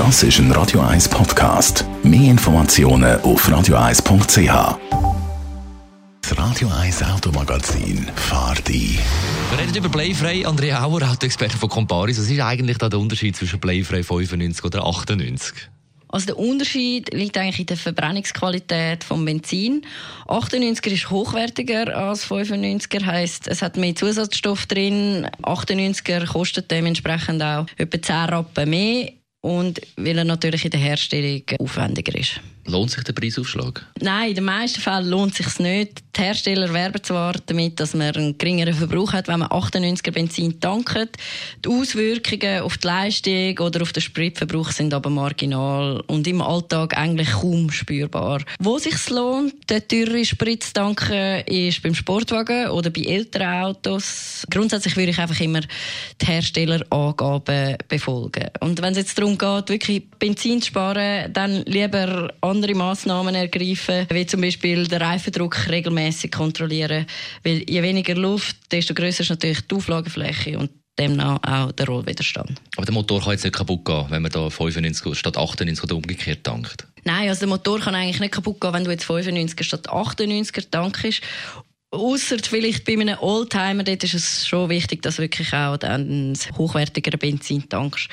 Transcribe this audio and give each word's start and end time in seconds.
Das 0.00 0.22
ist 0.22 0.38
ein 0.38 0.50
Radio 0.52 0.80
1 0.80 1.10
Podcast. 1.10 1.84
Mehr 2.02 2.30
Informationen 2.30 3.20
auf 3.20 3.46
radio1.ch. 3.46 4.78
Das 6.22 6.38
Radio 6.38 6.70
1 6.70 7.02
Automagazin 7.02 8.06
fahrt 8.16 8.66
ein. 8.70 8.98
Wir 9.50 9.58
reden 9.58 9.74
über 9.74 9.90
Playfrei. 9.90 10.46
Andrea 10.46 10.82
Auer, 10.82 11.02
Autoexperte 11.02 11.58
von 11.58 11.68
Comparis. 11.68 12.18
Was 12.18 12.30
ist 12.30 12.40
eigentlich 12.40 12.78
da 12.78 12.88
der 12.88 12.98
Unterschied 12.98 13.36
zwischen 13.36 13.60
Playfrei 13.60 14.02
95 14.02 14.64
oder 14.64 14.86
98? 14.86 15.68
Also 16.08 16.26
der 16.28 16.38
Unterschied 16.38 17.12
liegt 17.12 17.36
eigentlich 17.36 17.60
in 17.60 17.66
der 17.66 17.76
Verbrennungsqualität 17.76 19.04
vom 19.04 19.22
Benzin. 19.26 19.82
98er 20.28 20.92
ist 20.92 21.10
hochwertiger 21.10 21.94
als 21.94 22.26
95er, 22.26 23.04
heißt 23.04 23.48
es 23.48 23.60
hat 23.60 23.76
mehr 23.76 23.94
Zusatzstoff 23.94 24.64
drin. 24.64 25.28
98er 25.42 26.26
kostet 26.26 26.70
dementsprechend 26.70 27.42
auch 27.42 27.66
etwa 27.76 28.00
10 28.00 28.16
Rappen 28.16 28.70
mehr 28.70 29.19
und 29.40 29.80
weil 29.96 30.18
er 30.18 30.24
natürlich 30.24 30.64
in 30.64 30.70
der 30.70 30.80
Herstellung 30.80 31.42
aufwendiger 31.58 32.18
ist. 32.18 32.40
Lohnt 32.70 32.92
sich 32.92 33.02
der 33.02 33.12
Preisaufschlag? 33.12 33.84
Nein, 34.00 34.28
in 34.28 34.34
den 34.36 34.44
meisten 34.44 34.80
Fällen 34.80 35.08
lohnt 35.08 35.34
sich 35.34 35.58
nicht. 35.58 36.02
Die 36.16 36.20
Hersteller 36.20 36.72
werben 36.72 37.02
zwar 37.02 37.34
damit, 37.46 37.80
dass 37.80 37.94
man 37.94 38.14
einen 38.14 38.38
geringeren 38.38 38.74
Verbrauch 38.74 39.12
hat, 39.12 39.26
wenn 39.26 39.40
man 39.40 39.48
98er 39.48 40.12
Benzin 40.12 40.60
tankt. 40.60 41.16
Die 41.64 41.68
Auswirkungen 41.68 42.62
auf 42.62 42.78
die 42.78 42.86
Leistung 42.86 43.58
oder 43.58 43.82
auf 43.82 43.92
den 43.92 44.02
Spritverbrauch 44.02 44.70
sind 44.70 44.94
aber 44.94 45.10
marginal 45.10 46.02
und 46.06 46.26
im 46.26 46.42
Alltag 46.42 46.96
eigentlich 46.96 47.30
kaum 47.30 47.70
spürbar. 47.70 48.42
Wo 48.60 48.78
sich 48.78 49.10
lohnt, 49.10 49.68
den 49.68 49.86
teuren 49.88 50.24
Sprit 50.24 50.62
zu 50.62 50.72
tanken, 50.72 51.44
ist 51.46 51.82
beim 51.82 51.94
Sportwagen 51.94 52.68
oder 52.68 52.90
bei 52.90 53.02
älteren 53.02 53.64
Autos. 53.64 54.46
Grundsätzlich 54.50 54.96
würde 54.96 55.10
ich 55.10 55.18
einfach 55.18 55.40
immer 55.40 55.60
die 56.20 56.26
Herstellerangaben 56.26 57.78
befolgen. 57.88 58.48
Und 58.60 58.80
wenn 58.80 58.92
es 58.92 58.98
jetzt 58.98 59.18
darum 59.18 59.36
geht, 59.36 59.68
wirklich 59.68 60.08
Benzin 60.18 60.60
zu 60.60 60.68
sparen, 60.68 61.32
dann 61.32 61.62
lieber 61.64 62.32
andere 62.60 62.74
Massnahmen 62.74 63.34
ergreifen, 63.34 64.06
wie 64.10 64.26
zum 64.26 64.42
Beispiel 64.42 64.86
den 64.86 65.00
Reifendruck 65.00 65.68
regelmäßig 65.68 66.30
kontrollieren. 66.30 67.06
Weil 67.42 67.64
je 67.68 67.82
weniger 67.82 68.14
Luft, 68.14 68.56
desto 68.70 68.92
größer 68.92 69.22
ist 69.22 69.30
natürlich 69.30 69.62
die 69.62 69.74
Auflagefläche 69.74 70.58
und 70.58 70.70
demnach 70.98 71.38
auch 71.42 71.72
der 71.72 71.86
Rollwiderstand. 71.86 72.60
Aber 72.76 72.84
der 72.84 72.92
Motor 72.92 73.22
kann 73.22 73.32
jetzt 73.32 73.44
nicht 73.44 73.56
kaputt 73.56 73.86
gehen, 73.86 74.04
wenn 74.10 74.20
man 74.20 74.30
da 74.30 74.50
95 74.50 75.18
statt 75.18 75.38
98 75.38 75.84
oder 75.84 75.96
umgekehrt 75.96 76.44
tankt? 76.44 76.86
Nein, 77.04 77.30
also 77.30 77.40
der 77.40 77.48
Motor 77.48 77.80
kann 77.80 77.94
eigentlich 77.94 78.20
nicht 78.20 78.34
kaputt 78.34 78.60
gehen, 78.60 78.74
wenn 78.74 78.84
du 78.84 78.90
jetzt 78.90 79.04
95 79.04 79.66
statt 79.66 79.88
98er 79.88 80.70
tankst. 80.70 81.22
Ausser 81.92 82.36
vielleicht 82.42 82.84
bei 82.84 82.92
einem 82.92 83.18
Oldtimer, 83.18 83.82
dort 83.82 84.04
ist 84.04 84.14
es 84.14 84.46
schon 84.46 84.68
wichtig, 84.68 85.00
dass 85.02 85.16
du 85.16 85.22
wirklich 85.22 85.52
auch 85.54 85.78
dann 85.78 86.34
hochwertigere 86.58 87.16
Benzin 87.16 87.66
tankst. 87.68 88.08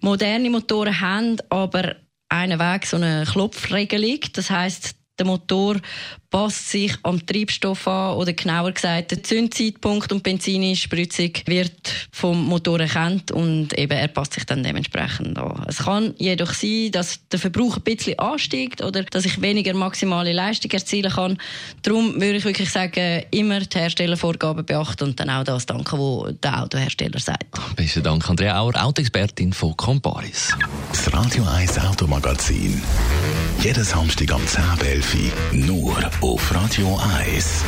Moderne 0.00 0.48
Motoren 0.48 0.98
haben 0.98 1.36
aber 1.50 1.94
einen 2.32 2.58
Weg 2.58 2.86
so 2.86 2.96
eine 2.96 3.24
Klopfregelung. 3.30 4.20
Das 4.32 4.50
heißt, 4.50 4.96
der 5.18 5.26
Motor 5.26 5.76
passt 6.30 6.70
sich 6.70 6.96
am 7.02 7.24
Treibstoff 7.24 7.86
an 7.86 8.16
oder 8.16 8.32
genauer 8.32 8.72
gesagt 8.72 9.10
der 9.10 9.22
Zündzeitpunkt 9.22 10.10
und 10.10 10.22
Benzinspritzung 10.22 11.32
wird 11.44 12.08
vom 12.10 12.42
Motor 12.46 12.80
erkannt 12.80 13.30
und 13.30 13.78
eben 13.78 13.92
er 13.92 14.08
passt 14.08 14.32
sich 14.32 14.46
dann 14.46 14.62
dementsprechend 14.62 15.36
an. 15.36 15.64
Es 15.68 15.84
kann 15.84 16.14
jedoch 16.16 16.54
sein, 16.54 16.90
dass 16.92 17.20
der 17.28 17.38
Verbrauch 17.38 17.76
ein 17.76 17.82
bisschen 17.82 18.18
ansteigt 18.18 18.82
oder 18.82 19.02
dass 19.02 19.26
ich 19.26 19.42
weniger 19.42 19.74
maximale 19.74 20.32
Leistung 20.32 20.70
erzielen 20.70 21.12
kann. 21.12 21.36
Darum 21.82 22.14
würde 22.14 22.38
ich 22.38 22.44
wirklich 22.46 22.70
sagen, 22.70 23.24
immer 23.30 23.60
die 23.60 23.78
Herstellervorgaben 23.78 24.64
beachten 24.64 25.04
und 25.04 25.20
dann 25.20 25.28
auch 25.28 25.44
das 25.44 25.66
danken, 25.66 25.98
was 25.98 26.34
der 26.40 26.62
Autohersteller 26.62 27.20
sagt. 27.20 27.76
Besten 27.76 28.02
Dank, 28.02 28.28
Andrea 28.30 28.58
Auer, 28.58 28.82
Autoexpertin 28.82 29.52
von 29.52 29.76
Comparis. 29.76 30.56
Das 30.92 31.10
Radio 31.14 31.42
1 31.44 31.78
Automagazin. 31.78 32.82
Jeden 33.60 33.82
Samstag 33.82 34.30
am 34.30 34.42
10.11 34.42 35.32
Uhr 35.54 35.66
nur 35.66 35.96
auf 36.20 36.54
Radio 36.54 37.00
1. 37.18 37.64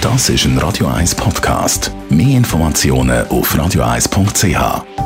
Das 0.00 0.30
ist 0.30 0.46
ein 0.46 0.56
Radio 0.56 0.86
1 0.86 1.14
Podcast. 1.16 1.92
Mehr 2.08 2.38
Informationen 2.38 3.28
auf 3.28 3.54
radio1.ch. 3.54 5.05